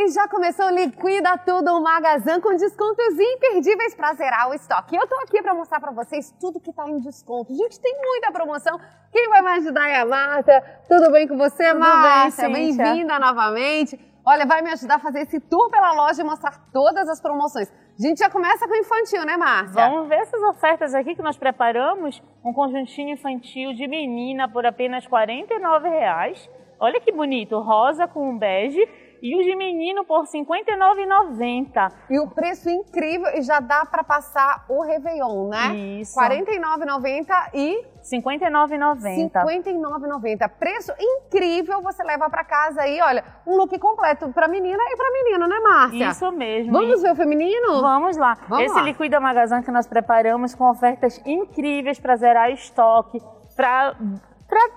[0.00, 4.96] E já começou Liquida Tudo o Magazan com descontos imperdíveis para zerar o estoque.
[4.96, 7.54] Eu tô aqui para mostrar para vocês tudo que tá em desconto.
[7.54, 8.80] Gente, tem muita promoção.
[9.12, 10.64] Quem vai me ajudar é a Marta.
[10.88, 12.82] Tudo bem com você, Tudo Cíntia.
[12.82, 14.00] Bem-vinda novamente.
[14.24, 17.70] Olha, vai me ajudar a fazer esse tour pela loja e mostrar todas as promoções.
[17.70, 19.86] A gente já começa com o infantil, né, Márcia?
[19.86, 22.22] Vamos ver essas ofertas aqui que nós preparamos.
[22.42, 26.48] Um conjuntinho infantil de menina por apenas R$ 49,00.
[26.80, 28.88] Olha que bonito, rosa com bege.
[29.22, 31.92] E o de menino por R$ 59,90.
[32.08, 35.74] E o preço incrível e já dá para passar o Réveillon, né?
[36.00, 36.18] Isso.
[36.18, 39.30] R$ 49,90 e R$ 59,90.
[39.44, 40.48] 59,90.
[40.58, 45.10] Preço incrível, você leva para casa aí, olha, um look completo para menina e para
[45.10, 46.08] menino, né, Márcia?
[46.08, 46.72] Isso mesmo.
[46.72, 47.82] Vamos ver o feminino?
[47.82, 48.38] Vamos lá.
[48.48, 48.82] Vamos Esse lá.
[48.82, 53.20] Liquida Magazine que nós preparamos com ofertas incríveis para zerar estoque,
[53.54, 53.94] para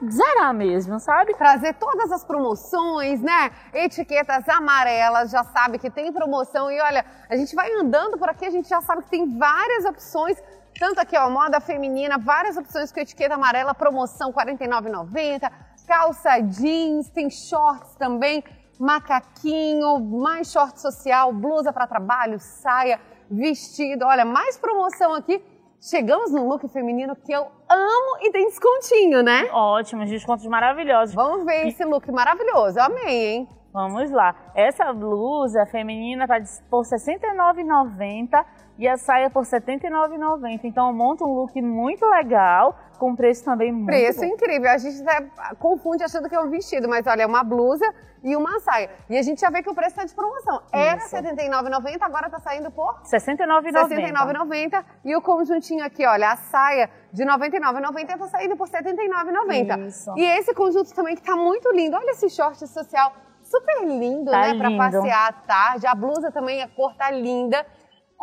[0.09, 1.33] zerar mesmo, sabe?
[1.33, 3.51] Trazer todas as promoções, né?
[3.73, 6.71] Etiquetas amarelas, já sabe que tem promoção.
[6.71, 9.85] E olha, a gente vai andando por aqui, a gente já sabe que tem várias
[9.85, 10.37] opções.
[10.79, 15.51] Tanto aqui, ó, moda feminina, várias opções com etiqueta amarela, promoção R$ 49,90,
[15.87, 18.43] calça jeans, tem shorts também,
[18.79, 24.05] macaquinho, mais short social, blusa para trabalho, saia, vestido.
[24.05, 25.43] Olha, mais promoção aqui.
[25.89, 29.49] Chegamos no look feminino que eu amo e tem descontinho, né?
[29.51, 31.13] Ótimos, descontos maravilhosos.
[31.13, 32.79] Vamos ver esse look maravilhoso.
[32.79, 33.49] Eu amei, hein?
[33.73, 34.33] Vamos lá.
[34.55, 36.35] Essa blusa feminina tá
[36.69, 38.45] por R$ 69,90
[38.77, 40.61] e a saia por R$ 79,90.
[40.63, 44.25] Então monta um look muito legal, com preço também muito Preço bom.
[44.25, 44.69] incrível.
[44.71, 45.27] A gente até
[45.59, 47.85] confunde achando que é um vestido, mas olha, é uma blusa
[48.23, 48.89] e uma saia.
[49.09, 50.61] E a gente já vê que o preço está de promoção.
[50.71, 51.01] Era.
[51.01, 53.87] R$ 79,90, agora tá saindo por R$ 69,90.
[53.89, 54.85] R$ 69,90.
[55.05, 59.87] E o conjuntinho aqui, olha, a saia de R$ 99,90 tá saindo por R$ 79,90.
[59.87, 60.13] Isso.
[60.17, 61.95] E esse conjunto também que tá muito lindo.
[61.97, 64.55] Olha esse short social, super lindo, Tá né?
[64.57, 64.77] Pra lindo.
[64.77, 65.85] passear à tarde.
[65.85, 67.65] A blusa também, a cor tá linda.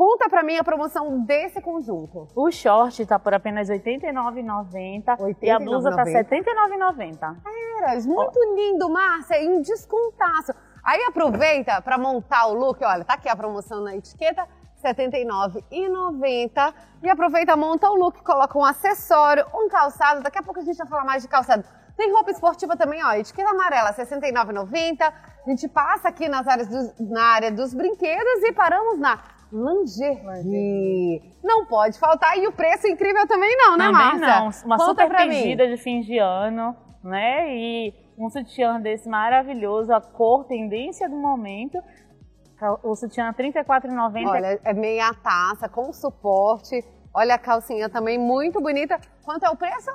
[0.00, 2.26] Conta pra mim a promoção desse conjunto.
[2.34, 7.18] O short tá por apenas R$ 89,90 e a blusa tá R$ 89,90.
[7.18, 7.36] 79,90.
[7.44, 10.54] Veras, muito lindo, Márcia, e um descontaço.
[10.82, 14.48] Aí aproveita para montar o look, olha, tá aqui a promoção na etiqueta,
[14.82, 16.74] R$ 79,90.
[17.02, 20.22] E aproveita, monta o look, coloca um acessório, um calçado.
[20.22, 21.62] Daqui a pouco a gente vai falar mais de calçado.
[21.94, 25.12] Tem roupa esportiva também, ó, etiqueta amarela, R$ 69,90.
[25.46, 29.18] A gente passa aqui nas áreas dos- na área dos brinquedos e paramos na
[29.52, 31.22] lingerie.
[31.42, 32.36] Não pode faltar.
[32.38, 34.26] E o preço incrível também não, né, Também Márcia?
[34.40, 34.50] não.
[34.66, 35.30] Uma Conta super pra mim.
[35.42, 37.54] pedida de fim de ano, né?
[37.56, 41.78] E um sutiã desse maravilhoso, a cor tendência do momento.
[42.82, 44.28] O sutiã R$ 34,90.
[44.28, 46.84] Olha, é meia taça com suporte.
[47.14, 49.00] Olha a calcinha também muito bonita.
[49.24, 49.90] Quanto é o preço?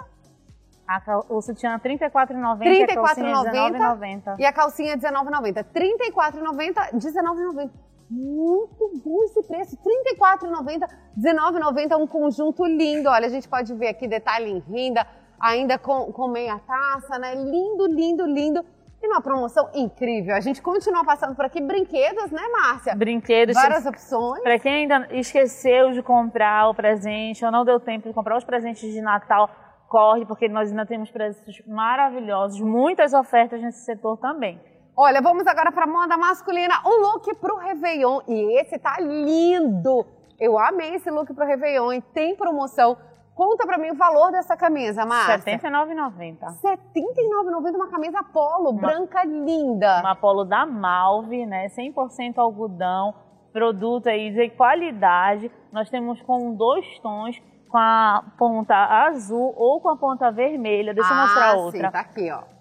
[0.87, 0.99] A
[1.29, 4.39] o sutiã R$ 34,90 R$ e a calcinha 34,90 R$19,90.
[4.39, 5.57] e a calcinha R$ 19,90.
[5.57, 5.63] R$
[6.11, 7.69] 34,90, R$ 19,90.
[8.09, 9.77] Muito bom esse preço.
[9.83, 13.09] R$ 34,90, R$ 19,90, um conjunto lindo.
[13.09, 15.05] Olha, a gente pode ver aqui detalhe em renda,
[15.39, 17.33] ainda com, com meia taça, né?
[17.35, 18.63] Lindo, lindo, lindo.
[19.01, 20.35] E uma promoção incrível.
[20.35, 22.95] A gente continua passando por aqui brinquedos, né, Márcia?
[22.95, 23.53] Brinquedos.
[23.53, 24.41] Várias opções.
[24.41, 28.43] Para quem ainda esqueceu de comprar o presente ou não deu tempo de comprar os
[28.43, 29.49] presentes de Natal,
[29.87, 34.59] corre, porque nós ainda temos preços maravilhosos, muitas ofertas nesse setor também.
[34.97, 38.21] Olha, vamos agora para moda masculina, um look pro Réveillon.
[38.29, 40.05] E esse tá lindo!
[40.39, 42.95] Eu amei esse look pro Réveillon e tem promoção.
[43.35, 45.57] Conta pra mim o valor dessa camisa, R$ Márcia.
[45.59, 46.37] 79,90.
[46.63, 49.99] R$ 79,90 uma camisa polo, branca linda.
[49.99, 51.67] Uma polo da Malve, né?
[51.67, 53.13] 100% algodão,
[53.51, 55.51] produto aí de qualidade.
[55.73, 58.73] Nós temos com dois tons, com a ponta
[59.07, 60.93] azul ou com a ponta vermelha.
[60.93, 61.87] Deixa eu mostrar ah, outra.
[61.87, 62.54] Sim, tá aqui, ó.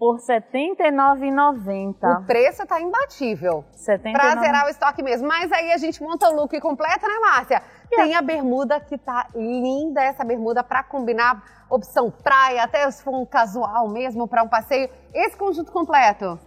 [0.00, 2.22] Por R$ 79,90.
[2.22, 3.62] O preço tá imbatível.
[3.86, 4.40] R$ Pra 79,90.
[4.40, 5.28] zerar o estoque mesmo.
[5.28, 7.62] Mas aí a gente monta o look completo, né, Márcia?
[7.90, 13.14] Tem a bermuda que tá linda, essa bermuda pra combinar opção praia, até se for
[13.14, 14.88] um casual mesmo, pra um passeio.
[15.12, 16.24] Esse conjunto completo.
[16.24, 16.38] R$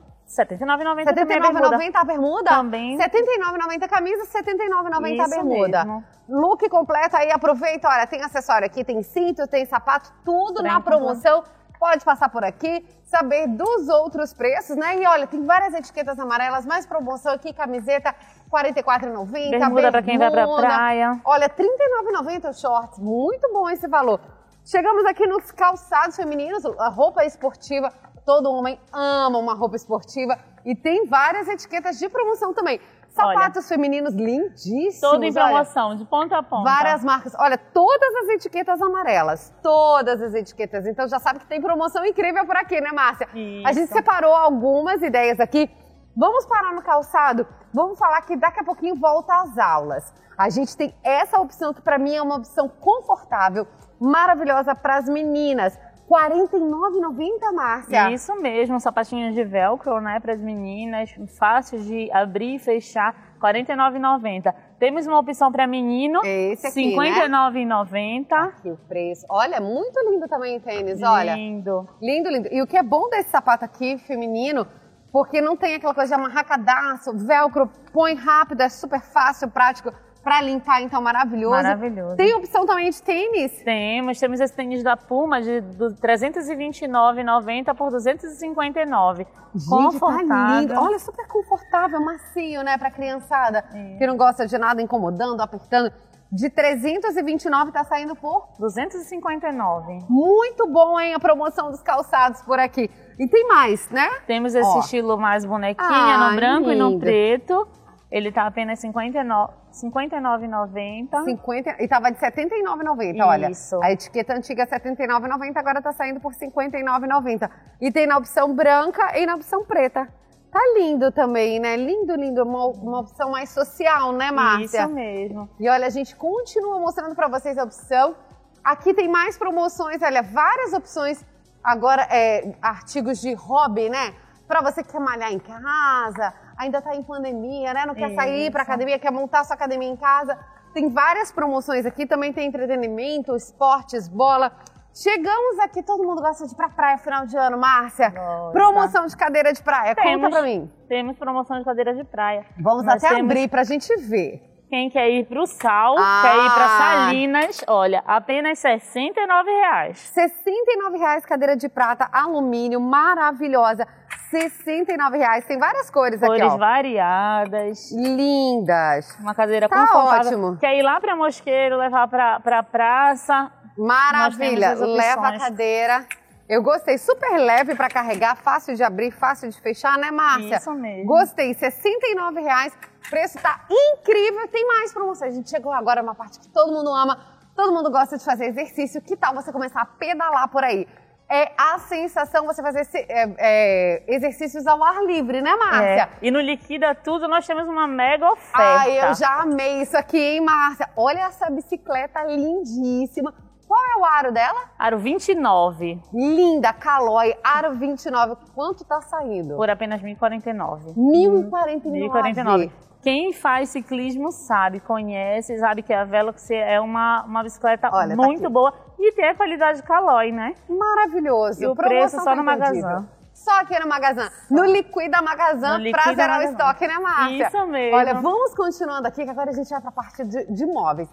[0.46, 1.78] 79,90 também a bermuda.
[1.78, 2.50] R$ 79,90 a bermuda?
[2.50, 2.98] Também.
[2.98, 5.86] R$ 79,90 a camisa, R$ 79,90 a bermuda.
[5.86, 6.04] mesmo.
[6.28, 11.44] Look completo aí, aproveita, olha, tem acessório aqui, tem cinto, tem sapato, tudo na promoção.
[11.84, 15.02] Pode passar por aqui, saber dos outros preços, né?
[15.02, 18.16] E olha, tem várias etiquetas amarelas, mais promoção aqui, camiseta
[18.54, 19.50] R$ 44,90.
[19.50, 21.20] Bermuda pra quem vai pra praia.
[21.26, 24.22] Olha, R$ 39,90 o shorts, muito bom esse valor.
[24.64, 27.92] Chegamos aqui nos calçados femininos, a roupa esportiva.
[28.26, 32.80] Todo homem ama uma roupa esportiva e tem várias etiquetas de promoção também.
[33.14, 35.00] Sapatos femininos lindíssimos.
[35.00, 35.46] Todo em olha.
[35.46, 36.64] promoção, de ponta a ponta.
[36.64, 37.34] Várias marcas.
[37.38, 39.54] Olha, todas as etiquetas amarelas.
[39.62, 40.86] Todas as etiquetas.
[40.86, 43.28] Então já sabe que tem promoção incrível por aqui, né, Márcia?
[43.34, 43.68] Isso.
[43.68, 45.70] A gente separou algumas ideias aqui
[46.16, 47.48] Vamos parar no calçado?
[47.74, 50.14] Vamos falar que daqui a pouquinho volta às aulas.
[50.38, 53.68] A gente tem essa opção que para mim é uma opção confortável,
[54.00, 55.78] maravilhosa para as meninas.
[56.14, 58.12] R$ 49,90, Márcia.
[58.12, 63.54] Isso mesmo, sapatinhos de velcro, né, para as meninas, fáceis de abrir e fechar, R$
[63.54, 64.54] 49,90.
[64.78, 68.30] Temos uma opção para menino, Esse aqui, R$ 59,90.
[68.30, 68.54] Né?
[68.58, 69.26] Aqui o preço.
[69.30, 71.34] Olha, muito lindo também o tênis, olha.
[71.36, 71.88] Lindo.
[72.00, 72.50] Lindo, lindo.
[72.52, 74.68] E o que é bom desse sapato aqui, feminino,
[75.12, 79.92] porque não tem aquela coisa de amarrar cadastro, velcro, põe rápido, é super fácil, prático
[80.24, 81.56] para limpar, então maravilhoso.
[81.56, 82.16] Maravilhoso.
[82.16, 83.62] Tem opção também de tênis?
[83.64, 85.62] Temos, temos esse tênis da Puma de
[86.02, 89.28] 329,90 por 259.
[89.54, 90.28] Gente, confortável.
[90.28, 90.74] Tá lindo.
[90.80, 93.98] Olha, super confortável, macio, né, para criançada é.
[93.98, 95.92] que não gosta de nada incomodando, apertando.
[96.32, 100.00] De 329 tá saindo por 259.
[100.10, 102.90] Muito bom, hein, a promoção dos calçados por aqui.
[103.20, 104.10] E tem mais, né?
[104.26, 104.80] Temos esse Ó.
[104.80, 106.90] estilo mais bonequinha ah, no branco lindo.
[106.90, 107.68] e no preto.
[108.14, 111.24] Ele tá apenas 59 59,90.
[111.26, 113.50] 50, e tava de 79,90, olha.
[113.50, 113.82] Isso.
[113.82, 117.50] A etiqueta antiga é 79,90, agora tá saindo por 59,90.
[117.82, 120.08] E tem na opção branca e na opção preta.
[120.52, 121.76] Tá lindo também, né?
[121.76, 122.44] Lindo, lindo.
[122.44, 124.84] Uma, uma opção mais social, né, Márcia?
[124.84, 125.50] Isso mesmo.
[125.60, 128.16] E olha, a gente continua mostrando para vocês a opção.
[128.64, 131.26] Aqui tem mais promoções, olha, várias opções.
[131.64, 134.14] Agora, é, artigos de hobby, né?
[134.48, 137.86] Para você que quer malhar em casa, ainda está em pandemia, né?
[137.86, 140.38] Não quer sair para academia, quer montar sua academia em casa.
[140.74, 144.52] Tem várias promoções aqui, também tem entretenimento, esportes, bola.
[144.94, 148.10] Chegamos aqui, todo mundo gosta de ir pra praia final de ano, Márcia.
[148.10, 148.52] Nossa.
[148.52, 150.72] Promoção de cadeira de praia, temos, conta pra mim.
[150.88, 152.46] Temos promoção de cadeira de praia.
[152.60, 153.32] Vamos Nós até temos...
[153.32, 154.54] abrir pra gente ver.
[154.70, 156.22] Quem quer ir para o Sal, ah.
[156.24, 160.12] quer ir para Salinas, olha, apenas 69 reais.
[160.16, 163.88] R$ reais, cadeira de prata, alumínio, maravilhosa.
[164.34, 165.46] 69 reais.
[165.46, 166.50] Tem várias cores, cores aqui, ó.
[166.50, 167.92] Cores variadas.
[167.92, 169.16] Lindas.
[169.20, 170.32] Uma cadeira tá confortável.
[170.32, 170.58] ótimo.
[170.58, 173.52] Quer ir lá para Mosqueiro, levar para pra praça.
[173.78, 174.74] Maravilha.
[174.74, 176.06] Leva a cadeira.
[176.50, 180.58] Eu gostei, super leve para carregar, fácil de abrir, fácil de fechar, né, Márcia?
[180.58, 181.06] Isso mesmo.
[181.06, 182.74] Gostei, 69 reais.
[183.06, 184.48] O preço tá incrível.
[184.50, 185.34] Tem mais promoções.
[185.34, 187.18] A gente chegou agora numa parte que todo mundo ama,
[187.56, 189.02] todo mundo gosta de fazer exercício.
[189.02, 190.88] Que tal você começar a pedalar por aí?
[191.34, 196.04] É a sensação você fazer é, é, exercícios ao ar livre, né, Márcia?
[196.04, 196.10] É.
[196.22, 198.82] E no Liquida Tudo nós temos uma mega oferta.
[198.82, 200.88] Ai, eu já amei isso aqui, hein, Márcia?
[200.96, 203.34] Olha essa bicicleta lindíssima.
[203.68, 204.60] Qual é o aro dela?
[204.78, 206.00] Aro 29.
[206.14, 208.36] Linda, Calói, aro 29.
[208.54, 209.56] Quanto tá saindo?
[209.56, 210.94] Por apenas 1.049.
[210.96, 212.12] 1.049.
[212.12, 212.72] 1.049.
[213.02, 218.24] Quem faz ciclismo sabe, conhece, sabe que a Velox é uma, uma bicicleta Olha, tá
[218.24, 220.56] muito tá boa e tem a qualidade de Caloi, né?
[220.70, 221.64] Maravilhoso.
[221.64, 223.08] E o preço só no Magazã.
[223.34, 224.30] Só aqui no Magazã.
[224.50, 227.48] No Liquida Magazã pra zerar o estoque, né, Márcia?
[227.48, 227.98] Isso mesmo.
[227.98, 231.10] Olha, vamos continuando aqui, que agora a gente vai pra parte de, de móveis.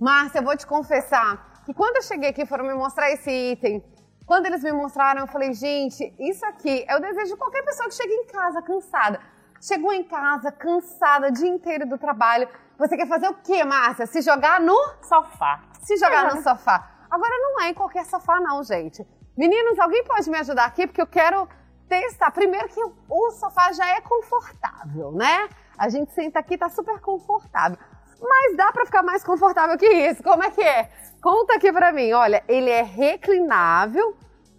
[0.00, 3.82] Márcia, eu vou te confessar que quando eu cheguei aqui foram me mostrar esse item,
[4.26, 7.88] quando eles me mostraram, eu falei, gente, isso aqui é o desejo de qualquer pessoa
[7.88, 9.20] que chega em casa cansada.
[9.60, 12.48] Chegou em casa cansada o dia inteiro do trabalho.
[12.78, 14.06] Você quer fazer o quê, Márcia?
[14.06, 15.62] Se jogar no sofá.
[15.80, 16.34] Se jogar é.
[16.34, 16.93] no sofá.
[17.14, 19.06] Agora não é em qualquer sofá não, gente.
[19.36, 21.48] Meninos, alguém pode me ajudar aqui porque eu quero
[21.88, 22.32] testar.
[22.32, 25.48] Primeiro que o sofá já é confortável, né?
[25.78, 27.78] A gente senta aqui tá super confortável.
[28.20, 30.24] Mas dá para ficar mais confortável que isso.
[30.24, 30.90] Como é que é?
[31.22, 32.12] Conta aqui para mim.
[32.12, 34.16] Olha, ele é reclinável.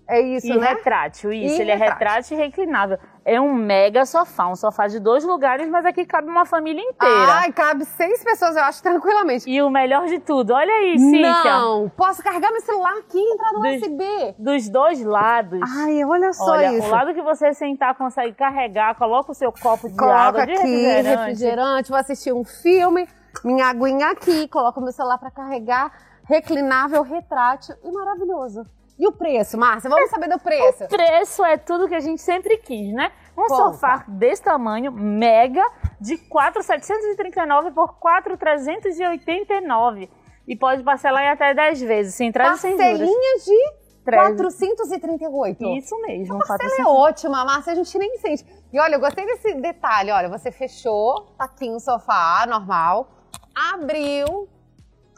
[0.07, 0.69] É isso, e né?
[0.69, 1.57] retrátil, isso.
[1.57, 1.83] E ele retrátil.
[1.83, 2.99] é retrátil e reclinável.
[3.27, 7.33] É um mega sofá, um sofá de dois lugares, mas aqui cabe uma família inteira.
[7.33, 9.49] Ai, cabe seis pessoas, eu acho, tranquilamente.
[9.49, 11.43] E o melhor de tudo, olha aí, Cíntia.
[11.43, 14.35] Não, posso carregar meu celular aqui e entrar no dos, USB.
[14.37, 15.59] Dos dois lados.
[15.75, 16.87] Ai, olha só olha, isso.
[16.87, 20.51] o lado que você sentar consegue carregar, coloca o seu copo de coloca água de
[20.51, 21.09] aqui, refrigerante.
[21.09, 21.89] refrigerante.
[21.89, 23.09] Vou assistir um filme,
[23.43, 25.91] minha aguinha aqui, coloco meu celular para carregar,
[26.25, 28.67] reclinável, retrátil e maravilhoso.
[28.97, 29.89] E o preço, Márcia?
[29.89, 30.85] Vamos saber do preço.
[30.85, 33.11] O preço é tudo que a gente sempre quis, né?
[33.37, 33.55] Um Conta.
[33.55, 35.63] sofá desse tamanho, mega,
[35.99, 40.09] de 4,739 por 4,389.
[40.47, 42.87] E pode parcelar em até 10 vezes, sem entrada sem juros.
[42.87, 43.73] Parcelinhas de
[44.05, 45.65] 438.
[45.77, 46.35] Isso mesmo.
[46.35, 46.79] A parcela 400...
[46.79, 48.45] é ótima, Márcia, a gente nem sente.
[48.71, 50.09] E olha, eu gostei desse detalhe.
[50.11, 53.09] Olha, você fechou, tá aqui um sofá normal,
[53.73, 54.47] abriu,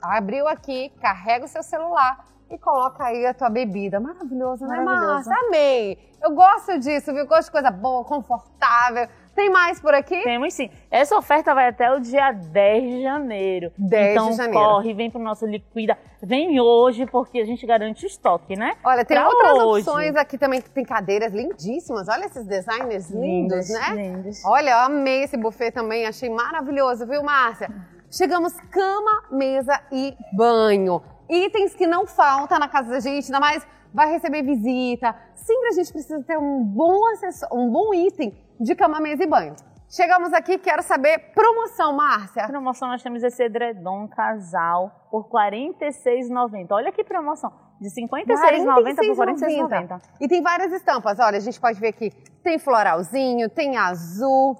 [0.01, 3.99] abriu aqui, carrega o seu celular e coloca aí a tua bebida.
[3.99, 5.29] Maravilhoso, né, Maravilhoso.
[5.29, 5.47] Márcia?
[5.47, 5.97] Amei.
[6.21, 7.27] Eu gosto disso, viu?
[7.27, 9.07] Gosto de coisa boa, confortável.
[9.35, 10.23] Tem mais por aqui?
[10.23, 10.69] Temos sim.
[10.89, 13.71] Essa oferta vai até o dia 10 de janeiro.
[13.77, 14.59] 10 então, de janeiro.
[14.59, 15.95] corre, vem pro nosso Liquida.
[16.23, 18.73] Vem hoje, porque a gente garante o estoque, né?
[18.83, 19.87] Olha, tem Pra outras hoje.
[19.87, 22.07] opções aqui também que tem cadeiras lindíssimas.
[22.07, 23.95] Olha esses designers lindos, Lindas, né?
[23.95, 24.43] lindas.
[24.43, 27.69] Olha, eu amei esse buffet também, achei maravilhoso, viu, Márcia?
[28.09, 31.03] Chegamos cama, mesa e banho.
[31.29, 35.15] Itens que não faltam na casa da gente, ainda mais vai receber visita.
[35.35, 39.27] Sempre a gente precisa ter um bom acessório, um bom item de cama, mesa e
[39.27, 39.55] banho.
[39.89, 42.45] Chegamos aqui, quero saber promoção, Márcia.
[42.45, 46.67] promoção nós temos esse edredom casal por R$ 46,90.
[46.71, 47.53] Olha que promoção.
[47.79, 50.01] De R$ 56,90 por R$ 46,90.
[50.19, 51.17] E tem várias estampas.
[51.19, 52.11] Olha, a gente pode ver aqui.
[52.43, 54.57] Tem floralzinho, tem azul,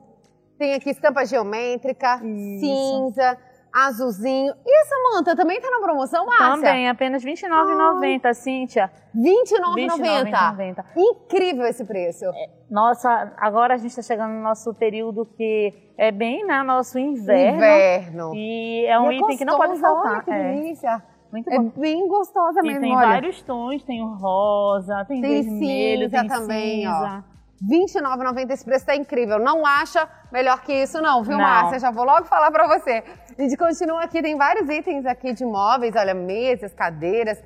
[0.58, 2.60] tem aqui estampa geométrica, Isso.
[2.62, 3.38] cinza,
[3.74, 4.54] azulzinho.
[4.66, 6.56] E essa manta também tá na promoção, Márcia?
[6.68, 8.92] Também, apenas R$ 29,90, Cíntia.
[9.14, 10.32] R$29,90.
[10.32, 10.86] R$29,90.
[10.96, 12.26] Incrível esse preço.
[12.70, 17.56] Nossa, agora a gente está chegando no nosso período que é bem, né, nosso inverno.
[17.58, 18.32] Inverno.
[18.36, 20.24] E é um E item que não pode faltar.
[20.24, 21.02] Que É, delícia.
[21.32, 21.72] muito É bom.
[21.78, 23.08] bem gostosa E mesmo, tem olha.
[23.08, 27.22] vários tons, tem o rosa, tem, Tem vermelho, cinza tem também, ó.
[27.58, 28.00] Cinza.
[28.00, 29.40] R$29,90 esse preço tá incrível.
[29.40, 31.44] Não acha melhor que isso não, viu, Não.
[31.44, 31.80] Márcia?
[31.80, 33.04] Já vou logo falar pra você.
[33.38, 37.42] A gente continua aqui, tem vários itens aqui de móveis, olha, mesas, cadeiras.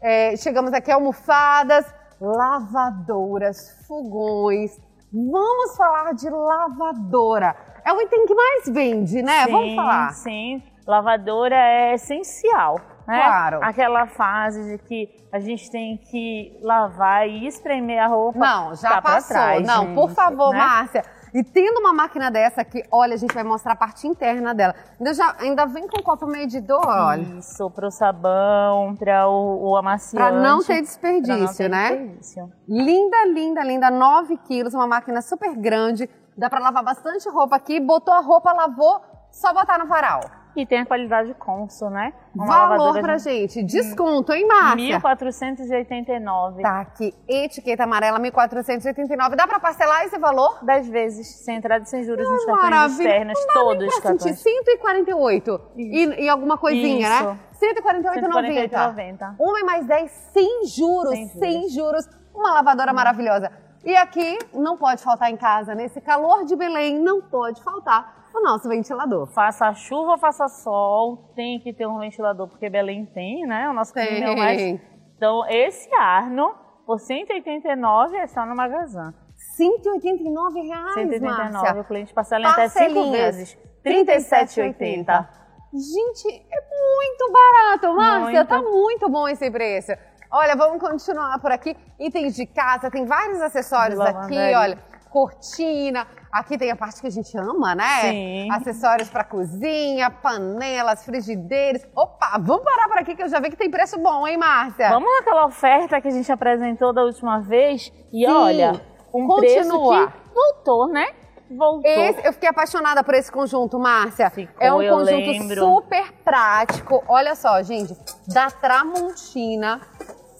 [0.00, 1.86] É, chegamos aqui, almofadas,
[2.20, 4.78] lavadoras, fogões.
[5.12, 7.54] Vamos falar de lavadora.
[7.84, 9.46] É o item que mais vende, né?
[9.46, 10.12] Vamos Sim, falar.
[10.12, 12.80] Sim, lavadora é essencial.
[13.06, 13.20] Né?
[13.20, 13.58] Claro.
[13.62, 18.38] Aquela fase de que a gente tem que lavar e espremer a roupa.
[18.38, 19.36] Não, já tá passou.
[19.36, 20.58] trás, não, gente, por favor, né?
[20.58, 21.04] Márcia.
[21.34, 24.74] E tendo uma máquina dessa aqui, olha, a gente vai mostrar a parte interna dela.
[25.00, 27.22] Ainda, já, ainda vem com copo medidor, olha.
[27.38, 30.16] Isso, pro sabão, para o, o amaciante.
[30.16, 31.88] Pra não ter pra não desperdício, ter né?
[31.96, 32.52] desperdício.
[32.68, 33.90] Linda, linda, linda.
[33.90, 36.08] 9 quilos, uma máquina super grande.
[36.36, 37.80] Dá pra lavar bastante roupa aqui.
[37.80, 40.20] Botou a roupa, lavou, só botar no varal.
[40.54, 42.12] E tem a qualidade Consul, né?
[42.34, 43.62] Valor lavadora pra de gente.
[43.62, 45.00] Desconto, hein, Márcia?
[45.00, 46.60] 1.489.
[46.62, 49.34] Tá aqui, etiqueta amarela, 1.489.
[49.34, 50.58] Dá pra parcelar esse valor?
[50.62, 53.08] 10 vezes, sem entrada e sem juros nos cartões Maravilha.
[53.08, 54.38] externos, Não dá todos os pra sentir cartões.
[54.42, 57.24] 148 e, e alguma coisinha, Isso.
[57.24, 57.38] né?
[57.52, 58.70] 148,90.
[58.70, 59.34] 148,90.
[59.38, 61.38] Uma e mais 10 sem juros, Sem juros.
[61.38, 62.08] sem juros.
[62.34, 63.50] Uma lavadora maravilhosa.
[63.84, 68.42] E aqui não pode faltar em casa, nesse calor de Belém, não pode faltar o
[68.42, 69.26] nosso ventilador.
[69.28, 73.68] Faça chuva, faça sol, tem que ter um ventilador, porque Belém tem, né?
[73.68, 74.58] O nosso clima é o mais...
[74.58, 74.80] Tem.
[75.16, 79.14] Então, esse Arno, por 189, é só no Magazan.
[79.56, 81.80] 189 reais, 189, Márcia.
[81.80, 83.36] o cliente parcela até 5 Parcelinhas.
[83.36, 83.58] vezes.
[83.84, 85.28] 37,80.
[85.74, 88.20] Gente, é muito barato, Márcia.
[88.20, 88.48] Muito.
[88.48, 89.92] Tá muito bom esse preço.
[90.30, 91.76] Olha, vamos continuar por aqui.
[91.98, 94.78] Itens de casa, tem vários acessórios aqui, olha.
[95.12, 96.06] Cortina.
[96.32, 98.00] Aqui tem a parte que a gente ama, né?
[98.10, 98.48] Sim.
[98.50, 101.86] Acessórios para cozinha, panelas, frigideiras.
[101.94, 104.88] Opa, vamos parar por aqui que eu já vi que tem preço bom, hein, Márcia?
[104.88, 107.92] Vamos naquela oferta que a gente apresentou da última vez?
[108.12, 108.32] E Sim.
[108.32, 108.80] olha,
[109.14, 109.38] um Continua.
[109.38, 111.06] preço que voltou, né?
[111.50, 111.82] Voltou.
[111.90, 114.30] Esse- eu fiquei apaixonada por esse conjunto, Márcia.
[114.30, 115.60] Ficou, é um conjunto lembro.
[115.60, 117.04] super prático.
[117.06, 117.94] Olha só, gente,
[118.32, 119.82] da Tramontina.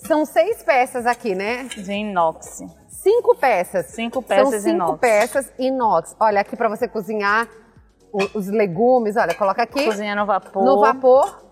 [0.07, 1.65] São seis peças aqui, né?
[1.65, 2.63] De inox.
[3.03, 3.87] Cinco peças.
[3.87, 5.01] Cinco peças São cinco inox.
[5.01, 6.17] peças inox.
[6.21, 7.49] Olha, aqui pra você cozinhar
[8.35, 9.17] os legumes.
[9.17, 10.65] Olha, coloca aqui Cozinha no vapor.
[10.65, 11.43] no vapor.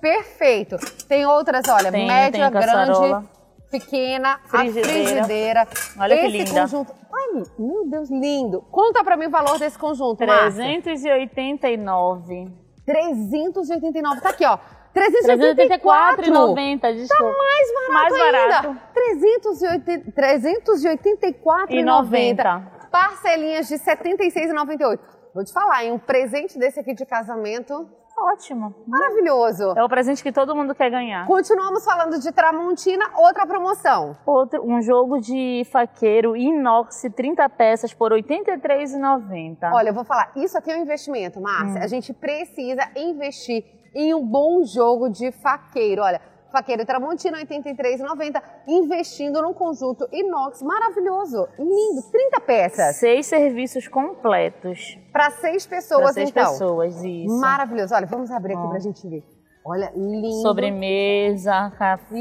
[0.00, 0.76] Perfeito.
[1.08, 3.26] Tem outras, olha, Tem- média, tem grande,
[3.70, 4.88] pequena, Frigideira.
[4.88, 5.68] a frigideira.
[5.98, 6.60] Olha que Esse linda.
[6.62, 6.94] conjunto.
[7.12, 8.62] Ai, meu Deus, lindo.
[8.70, 10.64] Conta pra mim o valor desse conjunto, Márcia.
[10.82, 12.48] 389.
[12.86, 14.20] 389.
[14.20, 14.58] Tá aqui, ó.
[14.92, 16.24] 384.
[16.24, 17.36] 384,90, desculpa.
[17.38, 18.68] Mais barato Mais barato.
[18.68, 18.80] ainda.
[18.94, 22.62] 380 384,90.
[22.90, 24.98] Parcelinhas de R$ 76,98.
[25.34, 25.92] Vou te falar, hein?
[25.92, 28.74] Um presente desse aqui de casamento Ótimo.
[28.86, 29.72] maravilhoso.
[29.76, 31.24] É o presente que todo mundo quer ganhar.
[31.26, 34.16] Continuamos falando de Tramontina, outra promoção.
[34.26, 39.70] Outro, um jogo de faqueiro inox, 30 peças por R$ 83,90.
[39.72, 41.80] Olha, eu vou falar, isso aqui é um investimento, Márcia.
[41.82, 46.02] A gente precisa investir em um bom jogo de faqueiro.
[46.02, 46.20] Olha,
[46.52, 52.96] faqueiro Tramontina, R$ 83,90, investindo num conjunto inox maravilhoso, lindo, 30 peças.
[52.96, 54.98] Seis serviços completos.
[55.12, 56.44] Para seis Para pessoas, seis então.
[56.50, 57.40] pessoas, isso.
[57.40, 57.94] Maravilhoso.
[57.94, 58.68] Olha, vamos abrir aqui Ó.
[58.70, 59.24] pra gente ver.
[59.64, 60.40] Olha, lindo.
[60.42, 62.14] Sobremesa, café.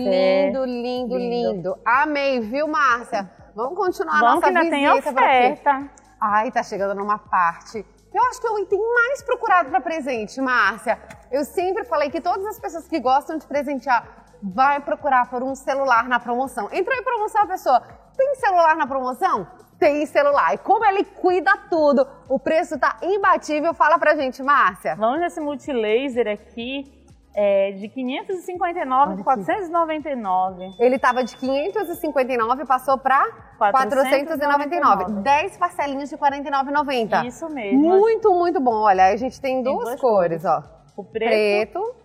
[0.51, 1.75] Lindo, lindo, lindo, Lindo.
[1.85, 3.31] Amei, viu, Márcia?
[3.55, 5.19] Vamos continuar a Vamos nossa que ainda tem visita aqui.
[5.19, 5.89] oferta.
[6.21, 7.85] Ai, tá chegando numa parte.
[8.13, 10.99] Eu acho que é o item mais procurado para presente, Márcia.
[11.31, 15.53] Eu sempre falei que todas as pessoas que gostam de presentear vai procurar por um
[15.53, 16.69] celular na promoção.
[16.71, 17.81] Entrou em promoção a pessoa,
[18.17, 19.47] tem celular na promoção?
[19.79, 20.53] tem celular.
[20.53, 23.73] E como ele cuida tudo, o preço tá imbatível.
[23.73, 24.95] Fala pra gente, Márcia.
[24.95, 26.98] Vamos nesse multilaser aqui.
[27.35, 30.71] É, de 559 para 499.
[30.79, 33.23] Ele estava de 559 passou para
[33.57, 35.21] 499.
[35.21, 37.25] 10 parcelinhas de 49,90.
[37.25, 37.79] Isso mesmo.
[37.79, 38.81] Muito, muito bom.
[38.81, 40.63] Olha, a gente tem, tem duas, duas cores, cores, ó.
[40.97, 41.79] O preto.
[41.79, 41.95] preto.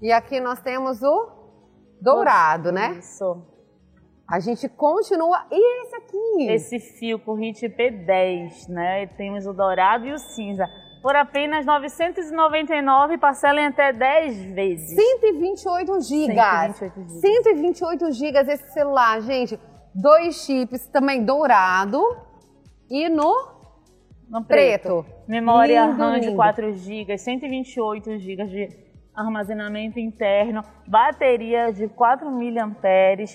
[0.00, 1.28] E aqui nós temos o
[2.00, 2.98] dourado, né?
[2.98, 3.42] Isso.
[4.28, 5.46] A gente continua.
[5.50, 6.48] E esse aqui?
[6.48, 9.06] Esse fio com HIT P10, né?
[9.06, 10.66] Temos o dourado e o cinza.
[11.04, 14.96] Por apenas 999, parcela em até 10 vezes.
[15.20, 16.76] 128 gigas.
[16.78, 17.20] 128 gigas.
[17.20, 19.60] 128 gigas esse celular, gente.
[19.94, 22.00] Dois chips, também dourado.
[22.88, 23.34] E no
[24.30, 25.04] no preto.
[25.04, 25.06] preto.
[25.28, 26.30] Memória lindo, RAM lindo.
[26.30, 28.68] de 4 GB, 128 GB de
[29.14, 32.72] armazenamento interno, bateria de 4 mAh.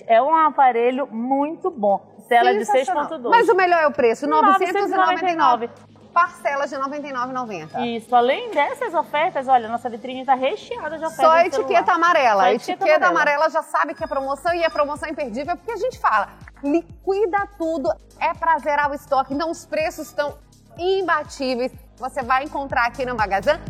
[0.08, 2.16] É um aparelho muito bom.
[2.28, 3.30] Tela de 6.2.
[3.30, 5.68] Mas o melhor é o preço, 999.
[5.68, 5.99] 999.
[6.12, 7.96] Parcelas de R$ 99,90.
[7.96, 8.14] Isso.
[8.14, 11.24] Além dessas ofertas, olha, nossa vitrine está recheada de ofertas.
[11.24, 12.42] Só a etiqueta amarela.
[12.42, 13.36] Só a etiqueta, etiqueta amarela.
[13.36, 16.30] amarela já sabe que é promoção e é promoção imperdível, porque a gente fala,
[16.62, 19.34] liquida tudo, é pra zerar o estoque.
[19.34, 20.38] Então os preços estão
[20.76, 21.72] imbatíveis.
[21.96, 23.60] Você vai encontrar aqui no Magazine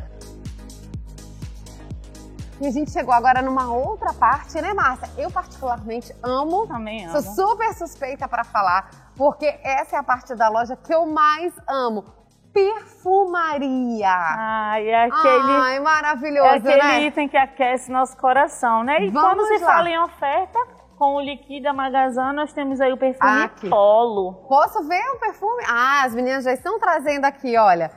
[2.60, 5.08] e a gente chegou agora numa outra parte, né, Márcia?
[5.16, 6.66] Eu particularmente amo.
[6.66, 7.22] Também amo.
[7.22, 11.54] Sou super suspeita para falar, porque essa é a parte da loja que eu mais
[11.66, 12.04] amo.
[12.52, 14.08] Perfumaria.
[14.08, 15.52] Ai, é aquele.
[15.52, 17.02] Ai, maravilhoso, é aquele né?
[17.04, 19.04] item que aquece nosso coração, né?
[19.04, 19.72] E Vamos quando se lá.
[19.72, 20.58] fala em oferta,
[20.98, 23.68] com o Liquida Magazan, nós temos aí o perfume aqui.
[23.68, 24.34] Polo.
[24.48, 25.64] Posso ver o perfume?
[25.68, 27.90] Ah, as meninas já estão trazendo aqui, olha.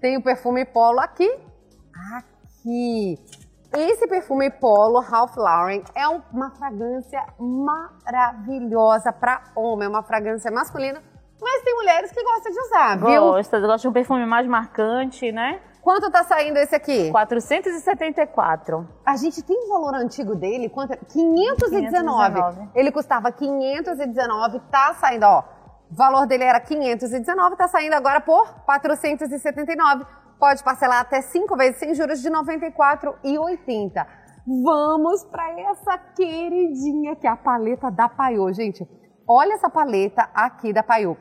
[0.00, 1.30] Tem o perfume Polo aqui.
[2.16, 3.18] Aqui.
[3.72, 11.00] Esse perfume Polo Ralph Lauren é uma fragrância maravilhosa para homem, é uma fragrância masculina,
[11.40, 13.20] mas tem mulheres que gostam de usar, viu?
[13.22, 15.60] Gosta, gosta de um perfume mais marcante, né?
[15.82, 17.10] Quanto tá saindo esse aqui?
[17.10, 18.86] 474.
[19.04, 20.96] A gente tem o valor antigo dele, quanto?
[21.06, 22.34] 519.
[22.34, 22.70] 519.
[22.74, 25.42] Ele custava 519, tá saindo, ó.
[25.90, 30.04] O valor dele era 519, tá saindo agora por 479
[30.40, 34.06] Pode parcelar até cinco vezes sem juros de R$ 94,80.
[34.64, 38.88] Vamos para essa queridinha que é a paleta da Paiô, gente.
[39.28, 41.14] Olha essa paleta aqui da Paiô.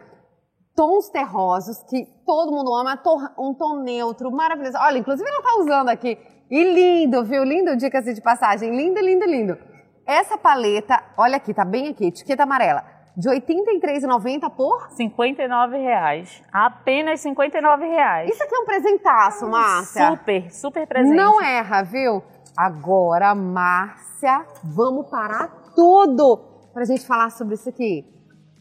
[0.79, 2.97] Tons terrosos que todo mundo ama,
[3.37, 4.77] um tom neutro, maravilhoso.
[4.77, 6.17] Olha, inclusive ela tá usando aqui.
[6.49, 7.43] E lindo, viu?
[7.43, 8.73] Lindo, dicas de passagem.
[8.73, 9.57] Lindo, lindo, lindo.
[10.07, 12.81] Essa paleta, olha aqui, tá bem aqui, etiqueta amarela
[13.17, 14.87] de R$ 83,90 por?
[14.87, 16.41] R$ 59,00.
[16.49, 18.29] Apenas R$ 59,00.
[18.29, 20.11] Isso aqui é um presentaço, Márcia.
[20.11, 21.13] Super, super presente.
[21.13, 22.23] Não erra, viu?
[22.55, 26.37] Agora, Márcia, vamos parar tudo
[26.71, 28.18] para a gente falar sobre isso aqui.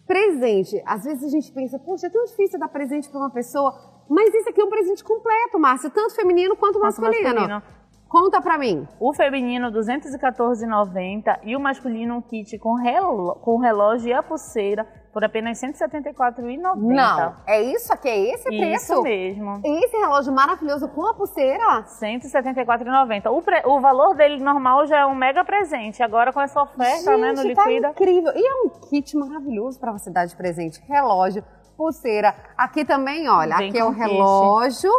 [0.09, 0.83] Presente.
[0.87, 4.35] Às vezes a gente pensa, poxa, é tão difícil dar presente para uma pessoa, mas
[4.35, 7.23] isso aqui é um presente completo, Márcia, tanto feminino quanto, quanto masculino.
[7.23, 7.63] masculino.
[8.09, 8.89] Conta pra mim.
[8.99, 14.89] O feminino 214,90 e o masculino um kit com, relo, com relógio e a pulseira
[15.13, 16.77] por apenas 174,90.
[16.77, 18.93] Não, é isso aqui, é esse preço?
[18.93, 19.61] Isso mesmo.
[19.65, 21.83] Esse relógio maravilhoso com a pulseira?
[21.85, 23.31] 174,90.
[23.31, 26.03] O, pre, o valor dele normal já é um mega presente.
[26.03, 27.89] Agora com essa oferta, Gente, né, no tá Liquida.
[27.89, 28.33] incrível.
[28.35, 30.81] E é um kit maravilhoso para você dar de presente.
[30.87, 31.43] Relógio,
[31.77, 32.35] pulseira.
[32.57, 34.91] Aqui também, olha, Bem aqui é o relógio.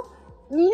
[0.50, 0.72] Lindo,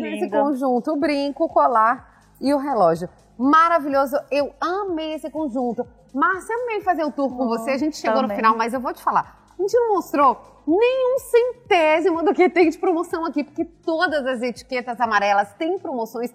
[0.00, 2.08] Lindo esse conjunto, o brinco, o colar
[2.40, 3.08] e o relógio.
[3.38, 5.86] Maravilhoso, eu amei esse conjunto.
[6.14, 7.70] Márcia, amei fazer o tour com uhum, você.
[7.70, 8.36] A gente chegou também.
[8.36, 9.46] no final, mas eu vou te falar.
[9.58, 14.24] A gente não mostrou nem um centésimo do que tem de promoção aqui, porque todas
[14.26, 16.32] as etiquetas amarelas têm promoções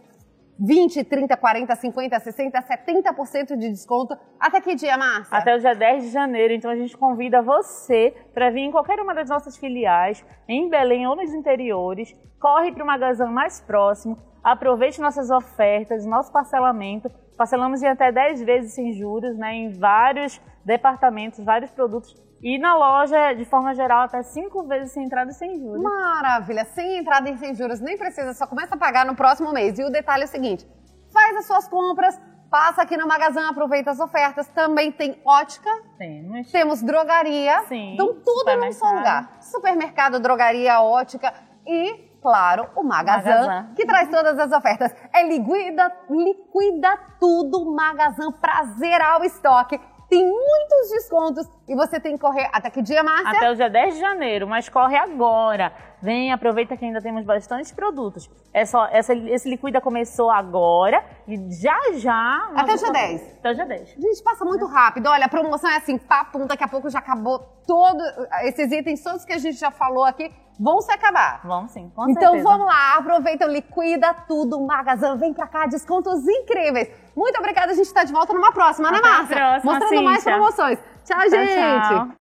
[0.59, 4.17] 20, 30, 40, 50, 60, 70% de desconto.
[4.39, 5.37] Até que dia, Márcia?
[5.37, 6.53] Até o dia 10 de janeiro.
[6.53, 11.07] Então a gente convida você para vir em qualquer uma das nossas filiais, em Belém
[11.07, 12.13] ou nos interiores.
[12.39, 17.09] Corre para o magazão mais próximo, aproveite nossas ofertas, nosso parcelamento.
[17.37, 22.75] Parcelamos em até 10 vezes sem juros, né, em vários departamentos, vários produtos e na
[22.75, 25.81] loja, de forma geral, até cinco vezes sem entrada e sem juros.
[25.81, 26.65] Maravilha!
[26.65, 29.79] Sem entrada e sem juros, nem precisa, só começa a pagar no próximo mês.
[29.79, 30.67] E o detalhe é o seguinte:
[31.13, 32.19] faz as suas compras,
[32.51, 34.45] passa aqui no Magazine, aproveita as ofertas.
[34.49, 35.69] Também tem ótica.
[35.97, 36.51] Temos.
[36.51, 37.63] Temos drogaria.
[37.69, 37.93] Sim.
[37.93, 39.37] Então tudo num só lugar.
[39.39, 41.33] Supermercado, drogaria, ótica
[41.65, 44.95] e claro, o Magazan, Magazan, que traz todas as ofertas.
[45.13, 49.79] É liquida, liquida tudo Magazan pra zerar o estoque.
[50.09, 53.37] tem muitos descontos e você tem que correr até que dia, Márcia?
[53.37, 55.73] Até o dia 10 de janeiro, mas corre agora.
[56.01, 58.29] Vem, aproveita que ainda temos bastantes produtos.
[58.53, 62.51] É só, essa, esse Liquida começou agora e já já...
[62.55, 63.37] Até o dia 10.
[63.39, 63.89] Até o dia 10.
[63.89, 65.07] Gente, passa muito rápido.
[65.07, 68.03] Olha, a promoção é assim, papum, daqui a pouco já acabou todo,
[68.43, 70.29] esses itens todos que a gente já falou aqui,
[70.59, 71.41] vão se acabar.
[71.43, 72.43] Vamos sim, com Então certeza.
[72.49, 76.89] vamos lá, aproveita, liquida tudo, Magazan, vem pra cá, descontos incríveis.
[77.15, 79.35] Muito obrigada, a gente tá de volta numa próxima, né, Até a Márcia?
[79.35, 80.33] próxima, Mostrando mais Cíntia.
[80.33, 80.79] promoções.
[81.05, 81.87] Tchau, Tchau, gente!
[81.87, 82.07] tchau.